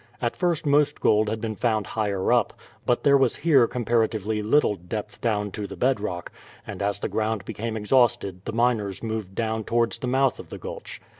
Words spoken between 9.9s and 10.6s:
the mouth of the